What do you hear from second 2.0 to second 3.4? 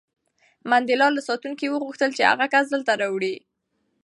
چې هغه کس دلته راولي.